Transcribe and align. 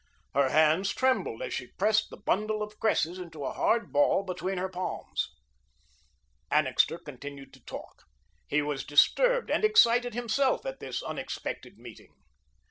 Her 0.33 0.49
hands 0.49 0.95
trembled 0.95 1.43
as 1.43 1.53
she 1.53 1.67
pressed 1.77 2.09
the 2.09 2.17
bundle 2.17 2.63
of 2.63 2.79
cresses 2.79 3.19
into 3.19 3.45
a 3.45 3.53
hard 3.53 3.91
ball 3.93 4.23
between 4.23 4.57
her 4.57 4.67
palms. 4.67 5.29
Annixter 6.49 6.97
continued 6.97 7.53
to 7.53 7.63
talk. 7.65 8.05
He 8.47 8.63
was 8.63 8.83
disturbed 8.83 9.51
and 9.51 9.63
excited 9.63 10.15
himself 10.15 10.65
at 10.65 10.79
this 10.79 11.03
unexpected 11.03 11.77
meeting. 11.77 12.15